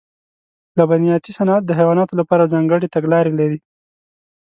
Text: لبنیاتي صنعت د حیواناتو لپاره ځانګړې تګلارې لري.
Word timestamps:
لبنیاتي 0.77 1.31
صنعت 1.37 1.63
د 1.65 1.71
حیواناتو 1.79 2.13
لپاره 2.21 2.51
ځانګړې 2.53 2.87
تګلارې 2.95 3.31
لري. 3.39 3.59